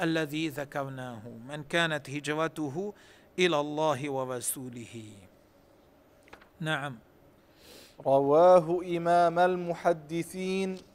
الذي 0.00 0.48
ذكرناه. 0.48 1.22
من 1.48 1.64
كانت 1.64 2.10
هجرته 2.10 2.94
إلى 3.38 3.60
الله 3.60 4.10
ورسوله. 4.10 5.04
نعم. 6.60 6.98
رواه 8.06 8.80
إمام 8.96 9.38
المحدثين. 9.38 10.91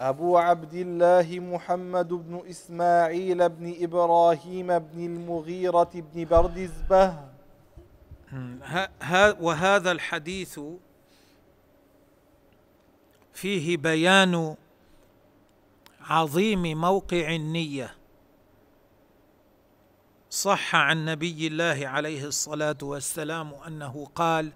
أبو 0.00 0.38
عبد 0.38 0.74
الله 0.74 1.40
محمد 1.40 2.08
بن 2.08 2.42
إسماعيل 2.50 3.48
بن 3.48 3.74
إبراهيم 3.80 4.78
بن 4.78 5.04
المغيرة 5.04 5.90
بن 5.94 6.24
بردزبة. 6.24 7.18
وهذا 9.40 9.92
الحديث 9.92 10.60
فيه 13.32 13.76
بيان 13.76 14.56
عظيم 16.00 16.80
موقع 16.80 17.34
النية. 17.34 17.94
صح 20.30 20.74
عن 20.76 21.04
نبي 21.04 21.46
الله 21.46 21.88
عليه 21.88 22.24
الصلاة 22.24 22.76
والسلام 22.82 23.54
أنه 23.66 24.06
قال 24.14 24.52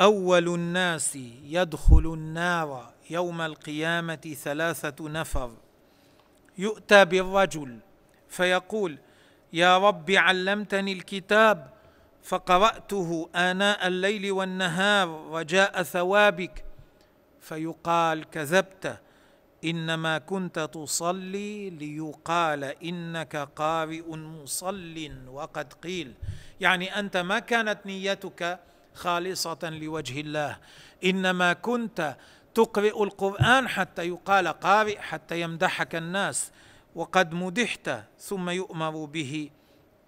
أول 0.00 0.54
الناس 0.54 1.16
يدخل 1.44 2.12
النار 2.14 2.92
يوم 3.10 3.40
القيامة 3.40 4.36
ثلاثة 4.44 5.08
نفر. 5.08 5.50
يؤتى 6.58 7.04
بالرجل 7.04 7.78
فيقول 8.28 8.98
يا 9.52 9.78
رب 9.78 10.10
علمتني 10.10 10.92
الكتاب 10.92 11.72
فقرأته 12.22 13.30
آناء 13.34 13.86
الليل 13.86 14.32
والنهار 14.32 15.30
رجاء 15.30 15.82
ثوابك. 15.82 16.64
فيقال 17.40 18.30
كذبت 18.30 19.00
إنما 19.64 20.18
كنت 20.18 20.58
تصلي 20.58 21.70
ليقال 21.70 22.64
إنك 22.64 23.36
قارئ 23.36 24.16
مصل. 24.16 25.10
وقد 25.28 25.72
قيل 25.72 26.14
يعني 26.60 26.98
أنت 26.98 27.16
ما 27.16 27.38
كانت 27.38 27.86
نيتك 27.86 28.60
خالصة 28.94 29.58
لوجه 29.62 30.20
الله. 30.20 30.58
إنما 31.04 31.52
كنت 31.52 32.16
تقرئ 32.54 33.02
القرآن 33.02 33.68
حتى 33.68 34.08
يقال 34.08 34.48
قارئ 34.48 34.98
حتى 34.98 35.40
يمدحك 35.40 35.94
الناس. 35.94 36.52
وقد 36.94 37.34
مدحت 37.34 38.04
ثم 38.18 38.50
يؤمر 38.50 39.04
به 39.04 39.50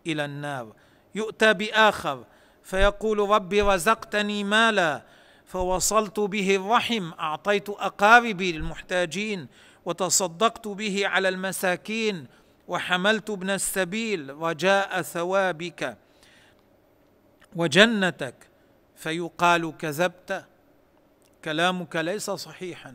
إلى 0.07 0.24
النار. 0.24 0.72
يؤتى 1.14 1.54
بآخر 1.54 2.24
فيقول 2.62 3.18
رب 3.18 3.54
رزقتني 3.54 4.44
مالا 4.44 5.02
فوصلت 5.46 6.20
به 6.20 6.57
الرحم 6.57 7.12
أعطيت 7.12 7.68
أقاربي 7.68 8.50
المحتاجين 8.50 9.48
وتصدقت 9.85 10.68
به 10.68 11.07
على 11.07 11.28
المساكين 11.28 12.26
وحملت 12.68 13.30
ابن 13.30 13.50
السبيل 13.50 14.35
رجاء 14.35 15.02
ثوابك 15.02 15.98
وجنتك. 17.57 18.35
فيقال 18.96 19.76
كذبت 19.76 20.44
كلامك 21.44 21.96
ليس 21.96 22.30
صحيحا. 22.30 22.94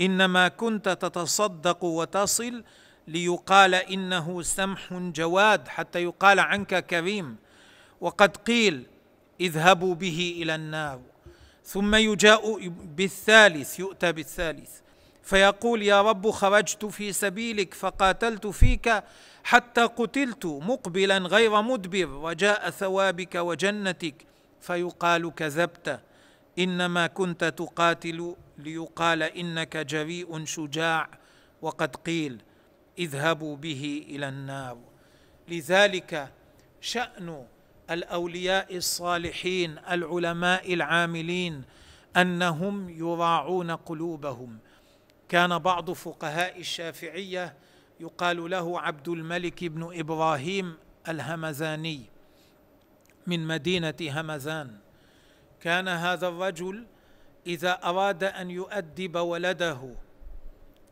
إنما 0.00 0.48
كنت 0.48 0.88
تتصدق 0.88 1.84
وتصل 1.84 2.64
ليقال 3.08 3.74
إنه 3.74 4.42
سمح 4.42 4.92
جواد 4.92 5.68
حتى 5.68 6.02
يقال 6.02 6.40
عنك 6.40 6.86
كريم. 6.86 7.36
وقد 8.00 8.36
قيل 8.36 8.86
اذهبوا 9.40 9.94
به 9.94 10.38
إلى 10.42 10.54
النار. 10.54 11.00
ثم 11.64 11.94
يجاء 11.94 12.68
بالثالث 12.68 13.80
يؤتى 13.80 14.12
بالثالث. 14.12 14.70
فيقول 15.22 15.82
يا 15.82 16.02
رب 16.02 16.30
خرجت 16.30 16.84
في 16.84 17.12
سبيلك 17.12 17.74
فقاتلت 17.74 18.46
فيك 18.46 19.02
حتى 19.44 19.82
قتلت 19.82 20.46
مقبلا 20.46 21.18
غير 21.18 21.62
مدبر 21.62 22.08
وجاء 22.08 22.70
ثوابك 22.70 23.34
وجنتك. 23.34 24.14
فيقال 24.60 25.34
كذبت. 25.34 26.00
إنما 26.58 27.06
كنت 27.06 27.44
تقاتل 27.44 28.36
ليقال 28.58 29.22
إنك 29.22 29.76
جريء 29.76 30.44
شجاع 30.44 31.08
وقد 31.62 31.96
قيل 31.96 32.42
اذهبوا 32.98 33.56
به 33.56 34.06
إلى 34.08 34.28
النار. 34.28 34.78
لذلك 35.48 36.32
شأن 36.80 37.46
الأولياء 37.90 38.76
الصالحين 38.76 39.78
العلماء 39.90 40.74
العاملين 40.74 41.62
أنهم 42.16 42.88
يراعون 42.88 43.70
قلوبهم. 43.70 44.58
كان 45.28 45.58
بعض 45.58 45.90
فقهاء 45.90 46.60
الشافعية 46.60 47.54
يقال 48.00 48.50
له 48.50 48.80
عبد 48.80 49.08
الملك 49.08 49.64
بن 49.64 49.98
إبراهيم 49.98 50.76
الهمزاني 51.08 52.00
من 53.26 53.46
مدينة 53.46 53.94
همزان. 54.00 54.78
كان 55.62 55.88
هذا 55.88 56.28
الرجل 56.28 56.86
إذا 57.46 57.72
أراد 57.84 58.24
أن 58.24 58.50
يؤدب 58.50 59.16
ولده 59.16 59.94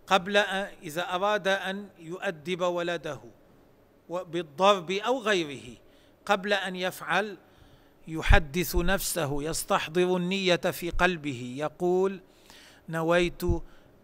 قبل 0.07 0.37
أن 0.37 0.69
إذا 0.83 1.15
أراد 1.15 1.49
أن 1.49 1.89
يؤدب 1.99 2.61
ولده 2.61 3.21
بالضرب 4.11 4.91
أو 4.91 5.19
غيره 5.19 5.77
قبل 6.27 6.53
أن 6.53 6.77
يفعل 6.77 7.37
يحدث 8.09 8.77
نفسه 8.77 9.43
يستحضر 9.43 10.17
النية 10.17 10.57
في 10.57 10.91
قلبه 10.91 11.55
يقول 11.59 12.21
نويت 12.89 13.43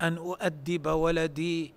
أن 0.02 0.16
أؤدب 0.16 0.86
ولدي 0.86 1.74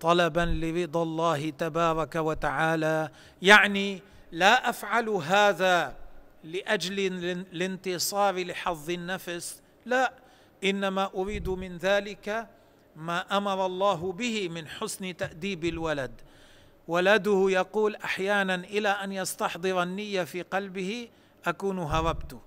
طلبا 0.00 0.40
لرضا 0.40 1.02
الله 1.02 1.50
تبارك 1.50 2.14
وتعالى 2.16 3.10
يعني 3.42 4.02
لا 4.32 4.70
أفعل 4.70 5.08
هذا 5.08 6.05
لأجل 6.46 6.98
الانتصار 7.52 8.44
لحظ 8.44 8.90
النفس. 8.90 9.62
لا 9.86 10.12
إنما 10.64 11.10
أريد 11.14 11.48
من 11.48 11.76
ذلك 11.76 12.48
ما 12.96 13.36
أمر 13.36 13.66
الله 13.66 14.12
به 14.12 14.48
من 14.48 14.68
حسن 14.68 15.16
تأديب 15.16 15.64
الولد. 15.64 16.12
ولده 16.88 17.46
يقول 17.48 17.96
أحيانا 17.96 18.54
إلى 18.54 18.88
أن 18.88 19.12
يستحضر 19.12 19.82
النية 19.82 20.24
في 20.24 20.42
قلبه 20.42 21.08
أكون 21.46 21.78
هربت. 21.78 22.38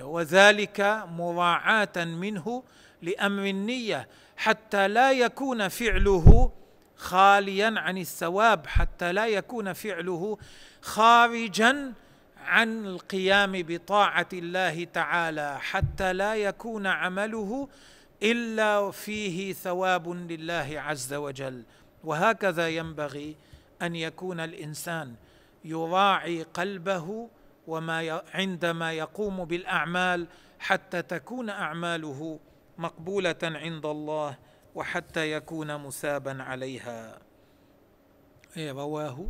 وذلك 0.00 1.04
مراعاة 1.08 2.04
منه 2.04 2.62
لأمر 3.02 3.44
النية 3.46 4.08
حتى 4.36 4.88
لا 4.88 5.12
يكون 5.12 5.68
فعله 5.68 6.52
خاليا 6.96 7.74
عن 7.76 7.98
الثواب 7.98 8.66
حتى 8.66 9.12
لا 9.12 9.26
يكون 9.26 9.72
فعله 9.72 10.38
خارجا 10.82 11.92
عن 12.46 12.86
القيام 12.86 13.52
بطاعة 13.54 14.28
الله 14.32 14.84
تعالى 14.84 15.58
حتى 15.60 16.12
لا 16.12 16.34
يكون 16.34 16.86
عمله 16.86 17.68
إلا 18.22 18.90
فيه 18.90 19.52
ثواب 19.52 20.08
لله 20.08 20.68
عز 20.76 21.14
وجل. 21.14 21.64
وهكذا 22.04 22.68
ينبغي 22.68 23.36
أن 23.82 23.96
يكون 23.96 24.40
الإنسان 24.40 25.14
يراعي 25.64 26.42
قلبه 26.42 27.28
وما 27.66 28.22
عندما 28.34 28.92
يقوم 28.92 29.44
بالأعمال 29.44 30.26
حتى 30.58 31.02
تكون 31.02 31.50
أعماله 31.50 32.40
مقبولة 32.78 33.36
عند 33.42 33.86
الله 33.86 34.36
وحتى 34.74 35.32
يكون 35.32 35.76
مثابا 35.76 36.42
عليها. 36.42 37.18
إيه 38.56 38.72
رواه 38.72 39.26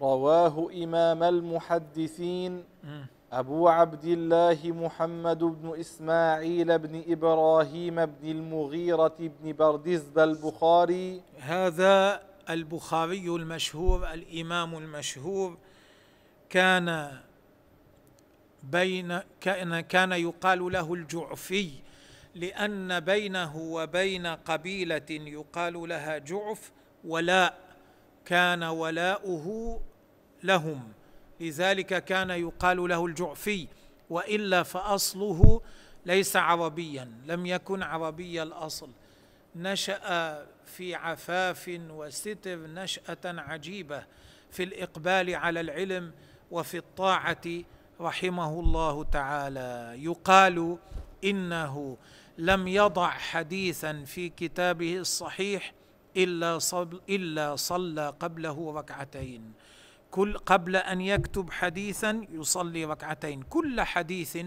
رواه 0.00 0.70
إمام 0.84 1.22
المحدثين 1.22 2.64
أبو 3.32 3.68
عبد 3.68 4.04
الله 4.04 4.58
محمد 4.64 5.38
بن 5.38 5.80
إسماعيل 5.80 6.78
بن 6.78 7.02
إبراهيم 7.08 8.06
بن 8.06 8.30
المغيرة 8.30 9.16
بن 9.18 9.52
بردزب 9.52 10.18
البخاري. 10.18 11.22
هذا 11.40 12.22
البخاري 12.50 13.28
المشهور 13.28 14.12
الإمام 14.12 14.76
المشهور 14.76 15.56
كان 16.50 17.18
بين 18.62 19.20
كان 19.40 19.80
كان 19.80 20.12
يقال 20.12 20.72
له 20.72 20.94
الجعفي 20.94 21.70
لأن 22.34 23.00
بينه 23.00 23.56
وبين 23.56 24.26
قبيلة 24.26 25.06
يقال 25.10 25.88
لها 25.88 26.18
جعف 26.18 26.72
ولاء 27.04 27.67
كان 28.28 28.62
ولاؤه 28.62 29.80
لهم. 30.42 30.92
لذلك 31.40 32.04
كان 32.04 32.30
يقال 32.30 32.88
له 32.88 33.06
الجعفي 33.06 33.66
وإلا 34.10 34.62
فأصله 34.62 35.60
ليس 36.06 36.36
عربيا 36.36 37.12
لم 37.26 37.46
يكن 37.46 37.82
عربي 37.82 38.42
الأصل. 38.42 38.90
نشأ 39.56 40.46
في 40.66 40.94
عفاف 40.94 41.80
وستر 41.90 42.56
نشأة 42.58 43.24
عجيبة 43.24 44.04
في 44.50 44.62
الإقبال 44.62 45.34
على 45.34 45.60
العلم 45.60 46.12
وفي 46.50 46.76
الطاعة 46.76 47.62
رحمه 48.00 48.60
الله 48.60 49.04
تعالى. 49.04 49.94
يقال 50.04 50.78
إنه 51.24 51.96
لم 52.38 52.68
يضع 52.68 53.10
حديثا 53.10 54.04
في 54.06 54.28
كتابه 54.28 54.96
الصحيح 54.96 55.72
إلا 56.16 56.58
صل 56.58 57.00
إلا 57.08 57.56
صلى 57.56 58.08
قبله 58.20 58.72
ركعتين. 58.72 59.52
كل 60.10 60.38
قبل 60.38 60.76
أن 60.76 61.00
يكتب 61.00 61.50
حديثا 61.50 62.26
يصلي 62.30 62.84
ركعتين. 62.84 63.42
كل 63.42 63.80
حديث 63.80 64.38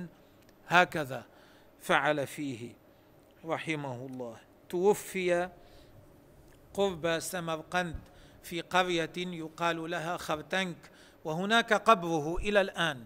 هكذا 0.68 1.26
فعل 1.80 2.28
فيه 2.28 2.74
رحمه 3.46 4.06
الله. 4.06 4.38
توفي 4.70 5.50
قرب 6.74 7.20
سمرقند 7.20 7.96
في 8.44 8.62
قرية 8.62 9.18
يقال 9.18 9.92
لها 9.92 10.18
خرتنك 10.18 10.92
وهناك 11.26 11.74
قبره 11.74 12.38
إلى 12.38 12.62
الآن. 12.62 13.04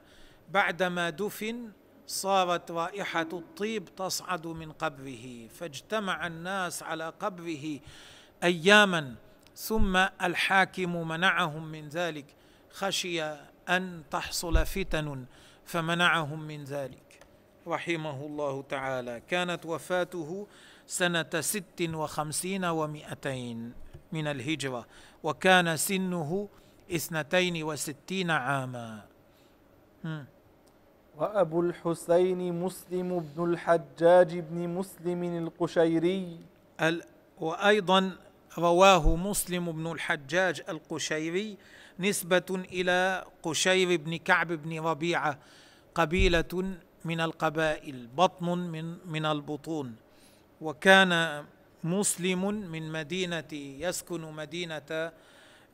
بعدما 0.50 1.10
دفن 1.10 1.72
صارت 2.08 2.72
رائحة 2.72 3.28
الطيب 3.34 3.96
تصعد 3.96 4.48
من 4.48 4.72
قبره 4.72 5.48
فاجتمع 5.48 6.28
الناس 6.28 6.84
على 6.84 7.14
قبره 7.20 7.80
أياما 8.46 9.16
ثم 9.56 9.98
الحاكم 9.98 11.08
منعهم 11.08 11.72
من 11.72 11.90
ذلك. 11.90 12.26
خشي 12.70 13.24
أن 13.70 14.04
تحصل 14.12 14.66
فتن 14.66 15.26
فمنعهم 15.66 16.42
من 16.42 16.64
ذلك. 16.64 17.20
رحمه 17.68 18.26
الله 18.26 18.62
تعالى. 18.62 19.22
كانت 19.28 19.66
وفاته 19.66 20.48
سنة 20.88 21.30
ست 21.42 21.82
وخمسين 21.82 22.66
ومائتين 22.66 23.74
من 24.12 24.28
الهجرة 24.28 24.86
وكان 25.24 25.78
سنه 25.78 26.50
اثنتين 26.92 27.64
وستين 27.64 28.32
عاما. 28.32 29.06
وأبو 31.18 31.62
الحسين 31.62 32.62
مسلم 32.62 33.20
بن 33.20 33.44
الحجاج 33.44 34.40
بن 34.40 34.70
مسلم 34.70 35.24
القشيري. 35.24 36.40
وأيضا 37.40 38.12
رواه 38.58 39.16
مسلم 39.16 39.72
بن 39.72 39.92
الحجاج 39.92 40.62
القشيري 40.70 41.58
نسبة 42.00 42.46
إلى 42.50 43.26
قشير 43.44 43.98
بن 43.98 44.18
كعب 44.18 44.48
بن 44.48 44.80
ربيعة 44.80 45.40
قبيلة 45.96 46.78
من 47.06 47.22
القبائل 47.22 48.08
بطن 48.08 48.58
من 48.58 48.98
من 49.06 49.26
البطون. 49.26 49.96
وكان 50.62 51.46
مسلم 51.84 52.46
من 52.72 52.92
مدينة 52.92 53.54
يسكن 53.54 54.22
مدينة 54.22 55.12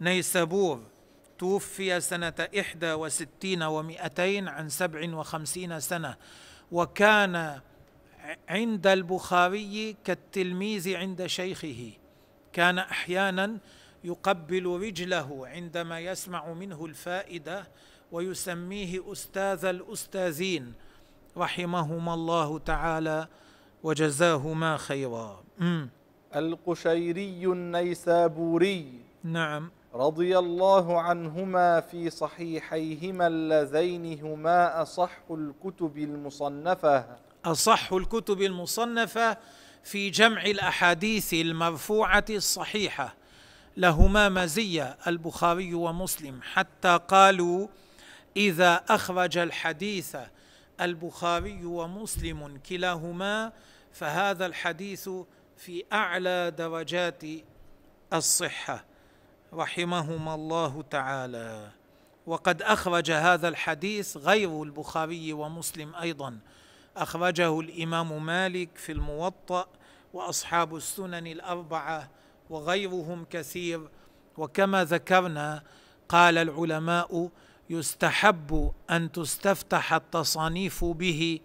نيسابور. 0.01 0.83
توفي 1.39 1.99
سنة 1.99 2.49
إحدى 2.59 2.93
وستين 2.93 3.63
ومئتين 3.63 4.47
عن 4.47 4.69
سبع 4.69 5.15
وخمسين 5.15 5.79
سنة. 5.79 6.15
وكان 6.71 7.61
عند 8.49 8.87
البخاري 8.87 9.95
كالتلميذ 10.03 10.95
عند 10.95 11.25
شيخه. 11.25 11.91
كان 12.53 12.77
أحيانا 12.77 13.57
يقبل 14.03 14.65
رجله 14.65 15.47
عندما 15.47 15.99
يسمع 15.99 16.53
منه 16.53 16.85
الفائدة 16.85 17.67
ويسميه 18.11 19.11
أستاذ 19.11 19.65
الأستاذين. 19.65 20.73
رحمهما 21.37 22.13
الله 22.13 22.59
تعالى 22.59 23.27
وجزاهما 23.83 24.77
خيرا. 24.77 25.43
القشيري 26.35 27.45
النيسابوري 27.45 28.99
نعم. 29.23 29.71
رضي 29.93 30.37
الله 30.39 31.01
عنهما 31.01 31.79
في 31.79 32.09
صحيحيهما 32.09 33.27
اللذين 33.27 34.19
هما 34.23 34.81
أصح 34.81 35.19
الكتب 35.31 35.97
المصنفة. 35.97 37.17
أصح 37.45 37.93
الكتب 37.93 38.41
المصنفة 38.41 39.37
في 39.83 40.09
جمع 40.09 40.45
الأحاديث 40.45 41.33
المرفوعة 41.33 42.25
الصحيحة. 42.29 43.15
لهما 43.77 44.29
مزية 44.29 44.97
البخاري 45.07 45.73
ومسلم. 45.73 46.39
حتى 46.41 46.99
قالوا 47.07 47.67
إذا 48.37 48.83
أخرج 48.89 49.37
الحديث 49.37 50.15
البخاري 50.81 51.65
ومسلم 51.65 52.57
كلاهما 52.69 53.53
فهذا 53.91 54.45
الحديث 54.45 55.09
في 55.57 55.83
أعلى 55.93 56.53
درجات 56.57 57.23
الصحة. 58.13 58.85
رحمهما 59.53 60.35
الله 60.35 60.83
تعالى. 60.89 61.71
وقد 62.25 62.61
أخرج 62.61 63.11
هذا 63.11 63.47
الحديث 63.47 64.17
غير 64.17 64.63
البخاري 64.63 65.33
ومسلم 65.33 65.95
أيضا. 65.95 66.39
أخرجه 66.97 67.59
الإمام 67.59 68.25
مالك 68.25 68.69
في 68.75 68.91
الموطأ 68.91 69.67
وأصحاب 70.13 70.75
السنن 70.75 71.27
الأربعة 71.27 72.09
وغيرهم 72.49 73.25
كثير. 73.29 73.89
وكما 74.37 74.83
ذكرنا 74.83 75.63
قال 76.09 76.37
العلماء 76.37 77.29
يستحب 77.69 78.71
أن 78.89 79.11
تستفتح 79.11 79.93
التصانيف 79.93 80.85
به 80.85 81.39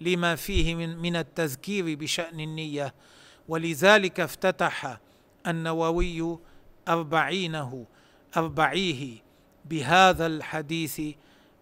لما 0.00 0.36
فيه 0.36 0.74
من, 0.74 0.96
من 0.98 1.16
التذكير 1.16 1.94
بشأن 1.94 2.40
النية. 2.40 2.94
ولذلك 3.48 4.20
افتتح 4.20 4.98
النووي 5.46 6.38
أربعينه 6.88 7.86
أربعيه 8.36 9.18
بهذا 9.64 10.26
الحديث. 10.26 11.00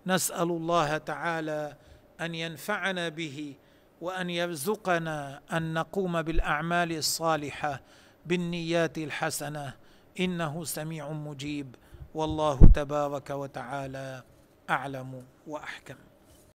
نسأل 0.07 0.51
الله 0.51 0.99
تعالى 0.99 1.77
أن 2.21 2.35
ينفعنا 2.35 3.09
به 3.09 3.55
وأن 4.01 4.31
يرزقنا 4.31 5.41
أن 5.53 5.75
نقوم 5.75 6.23
بالأعمال 6.23 6.93
الصالحة 6.93 7.81
بالنيات 8.27 8.99
الحسنة. 8.99 9.75
إنه 10.21 10.65
سميع 10.65 11.13
مجيب. 11.13 11.75
والله 12.15 12.71
تبارك 12.75 13.31
وتعالى 13.31 14.23
أعلم 14.71 15.25
وأحكم. 15.47 15.95